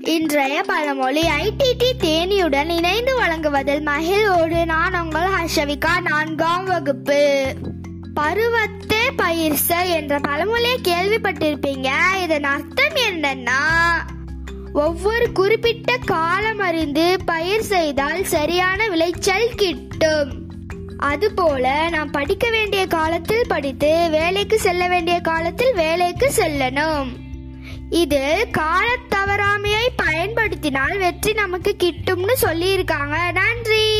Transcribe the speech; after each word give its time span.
இன்றைய 0.00 0.62
பழமொழி 0.62 1.20
ஐடிடி 1.20 1.90
தேனியுடன் 2.00 2.68
இணைந்து 2.68 3.14
வழங்குவதில் 3.14 3.82
மகிழ்வோடு 3.82 4.66
நான் 4.66 5.00
உங்கள் 5.00 5.28
ஹர்ஷவிகா 5.30 6.00
நான்காம் 6.00 6.64
வகுப்பு. 6.64 7.54
பருவத்தே 8.14 9.02
பயிர்ச 9.16 9.88
என்ற 9.88 10.18
பழமொழியை 10.18 10.78
கேள்விப்பட்டிருப்பீங்க. 10.82 11.88
இதன் 12.22 12.44
அர்த்தம் 12.44 12.94
என்னன்னா 13.10 13.60
ஒவ்வொரு 14.72 15.32
குறிப்பிட்ட 15.32 15.96
காலம் 15.96 16.58
அறிந்து 16.58 17.16
பயிர் 17.24 17.62
செய்தால் 17.62 18.24
சரியான 18.24 18.88
விளைச்சல் 18.88 19.54
கிட்டும். 19.56 20.32
அதுபோல 20.98 21.88
நாம் 21.88 22.10
படிக்க 22.10 22.50
வேண்டிய 22.50 22.86
காலத்தில் 22.86 23.44
படித்து 23.48 24.08
வேலைக்கு 24.10 24.58
செல்ல 24.58 24.88
வேண்டிய 24.88 25.20
காலத்தில் 25.20 25.74
வேலைக்கு 25.74 26.32
செல்லணும். 26.36 27.08
இது 27.90 28.46
காலத்தை 28.50 29.09
தவறாமையை 29.20 29.88
பயன்படுத்தினால் 29.96 30.98
வெற்றி 30.98 31.32
நமக்கு 31.32 31.76
கிட்டும்னு 31.78 32.32
சொல்லியிருக்காங்க. 32.42 33.32
நன்றி. 33.32 33.99